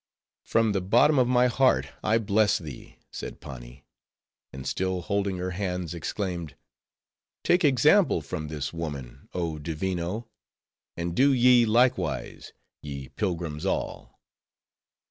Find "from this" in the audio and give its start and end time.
8.23-8.73